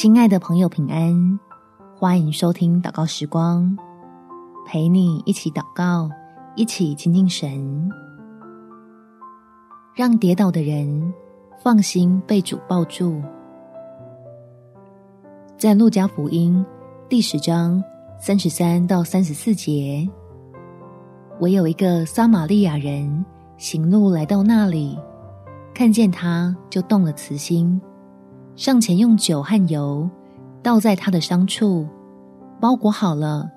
[0.00, 1.40] 亲爱的朋友，平安！
[1.96, 3.76] 欢迎收听祷告时光，
[4.64, 6.08] 陪你一起祷告，
[6.54, 7.90] 一起亲近神，
[9.96, 11.12] 让跌倒的人
[11.60, 13.20] 放心被主抱住。
[15.56, 16.64] 在路加福音
[17.08, 17.82] 第十章
[18.20, 20.08] 三十三到三十四节，
[21.40, 23.26] 唯有一个撒玛利亚人
[23.56, 24.96] 行路来到那里，
[25.74, 27.82] 看见他就动了慈心。
[28.58, 30.10] 上前用酒和油
[30.64, 31.86] 倒在他的伤处，
[32.60, 33.48] 包裹好了，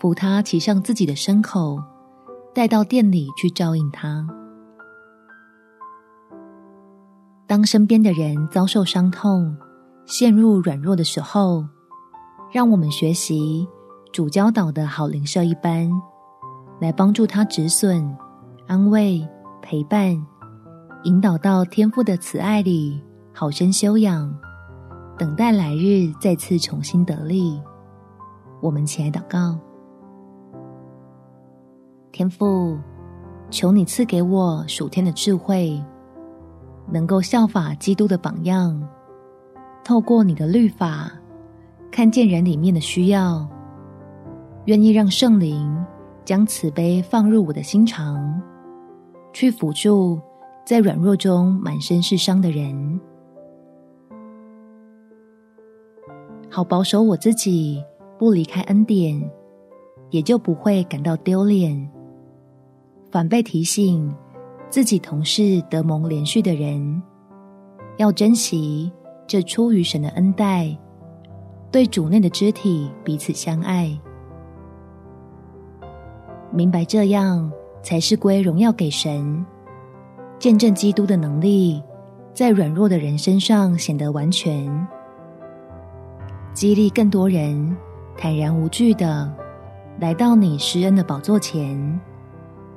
[0.00, 1.78] 扶他骑上自己的牲口，
[2.52, 4.26] 带到店里去照应他。
[7.46, 9.56] 当身边的人遭受伤痛、
[10.06, 11.64] 陷入软弱的时候，
[12.50, 13.64] 让我们学习
[14.12, 15.88] 主教导的好灵舍一般，
[16.80, 18.12] 来帮助他止损、
[18.66, 19.24] 安慰、
[19.62, 20.20] 陪伴，
[21.04, 23.00] 引导到天父的慈爱里。
[23.34, 24.32] 好生休养，
[25.18, 27.60] 等待来日再次重新得力。
[28.60, 29.58] 我们起来祷告，
[32.12, 32.78] 天父，
[33.50, 35.82] 求你赐给我属天的智慧，
[36.86, 38.80] 能够效法基督的榜样，
[39.82, 41.10] 透过你的律法，
[41.90, 43.48] 看见人里面的需要，
[44.66, 45.84] 愿意让圣灵
[46.24, 48.40] 将慈悲放入我的心肠，
[49.32, 50.20] 去辅助
[50.66, 53.00] 在软弱中满身是伤的人。
[56.54, 57.82] 好保守我自己，
[58.18, 59.18] 不离开恩典，
[60.10, 61.90] 也就不会感到丢脸。
[63.10, 64.14] 反被提醒
[64.68, 67.02] 自己同是得蒙连续的人，
[67.96, 68.92] 要珍惜
[69.26, 70.76] 这出于神的恩待，
[71.70, 73.98] 对主内的肢体彼此相爱。
[76.52, 77.50] 明白这样
[77.82, 79.42] 才是归荣耀给神，
[80.38, 81.82] 见证基督的能力，
[82.34, 84.70] 在软弱的人身上显得完全。
[86.54, 87.76] 激励更多人
[88.16, 89.32] 坦然无惧的
[89.98, 92.00] 来到你施恩的宝座前，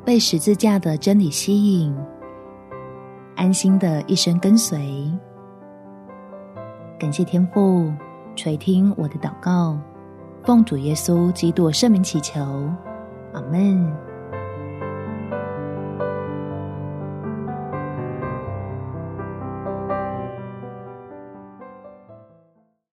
[0.06, 1.96] 被十字架的真理吸引，
[3.36, 5.12] 安心的一生跟随。
[6.98, 7.92] 感谢天父
[8.36, 9.78] 垂听我的祷告，
[10.44, 12.42] 奉主耶稣基督圣名祈求，
[13.34, 14.15] 阿门。